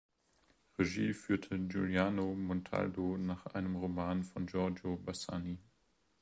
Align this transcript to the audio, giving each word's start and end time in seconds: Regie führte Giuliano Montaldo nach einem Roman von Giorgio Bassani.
Regie 0.79 1.13
führte 1.13 1.59
Giuliano 1.67 2.33
Montaldo 2.33 3.17
nach 3.19 3.45
einem 3.45 3.75
Roman 3.75 4.23
von 4.23 4.47
Giorgio 4.47 4.95
Bassani. 4.97 5.59